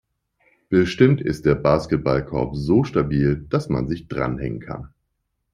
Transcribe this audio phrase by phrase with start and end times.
[0.69, 4.91] Bestimmt ist der Basketballkorb so stabil, dass man sich dranhängen kann.